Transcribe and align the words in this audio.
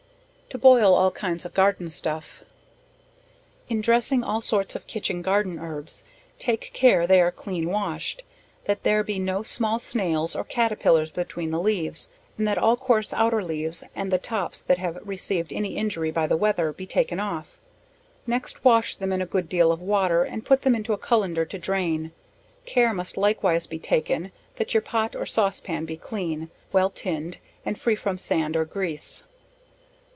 To 0.53 0.57
boil 0.57 0.93
all 0.93 1.11
kinds 1.11 1.45
of 1.45 1.53
Garden 1.53 1.89
Stuff. 1.89 2.43
In 3.69 3.79
dressing 3.79 4.21
all 4.21 4.41
sorts 4.41 4.75
of 4.75 4.85
kitchen 4.85 5.21
garden 5.21 5.57
herbs, 5.57 6.03
take 6.39 6.71
care 6.73 7.07
they 7.07 7.21
are 7.21 7.31
clean 7.31 7.69
washed; 7.69 8.23
that 8.65 8.83
there 8.83 9.01
be 9.01 9.17
no 9.17 9.43
small 9.43 9.79
snails, 9.79 10.35
or 10.35 10.43
caterpillars 10.43 11.09
between 11.09 11.51
the 11.51 11.59
leaves; 11.61 12.09
and 12.37 12.45
that 12.49 12.57
all 12.57 12.75
coarse 12.75 13.13
outer 13.13 13.41
leaves, 13.41 13.85
and 13.95 14.11
the 14.11 14.17
tops 14.17 14.61
that 14.63 14.77
have 14.77 14.99
received 15.05 15.53
any 15.53 15.77
injury 15.77 16.11
by 16.11 16.27
the 16.27 16.35
weather, 16.35 16.73
be 16.73 16.85
taken 16.85 17.21
off; 17.21 17.57
next 18.27 18.65
wash 18.65 18.97
them 18.97 19.13
in 19.13 19.21
a 19.21 19.25
good 19.25 19.47
deal 19.47 19.71
of 19.71 19.81
water, 19.81 20.25
and 20.25 20.45
put 20.45 20.63
them 20.63 20.75
into 20.75 20.91
a 20.91 20.97
cullender 20.97 21.45
to 21.47 21.57
drain, 21.57 22.11
care 22.65 22.93
must 22.93 23.15
likewise 23.15 23.67
be 23.67 23.79
taken, 23.79 24.33
that 24.57 24.73
your 24.73 24.81
pot 24.81 25.15
or 25.15 25.25
sauce 25.25 25.61
pan 25.61 25.85
be 25.85 25.95
clean, 25.95 26.49
well 26.73 26.89
tinned, 26.89 27.37
and 27.65 27.79
free 27.79 27.95
from 27.95 28.17
sand, 28.17 28.57
or 28.57 28.65
grease. 28.65 29.23